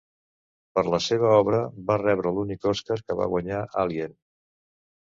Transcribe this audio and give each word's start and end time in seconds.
Per 0.77 0.83
la 0.93 0.99
seva 1.09 1.29
obra 1.41 1.59
va 1.91 1.99
rebre 2.05 2.35
l'únic 2.39 2.67
Oscar 2.73 3.01
que 3.05 3.21
va 3.23 3.31
guanyar 3.37 3.65
Alien. 3.87 4.19